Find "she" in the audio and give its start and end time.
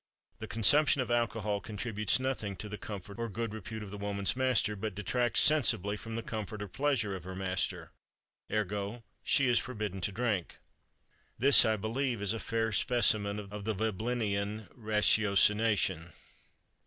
9.21-9.47